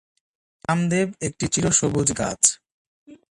কামদেব 0.65 1.07
একটি 1.21 1.45
চিরসবুজ 1.47 2.09
গাছ। 2.17 2.41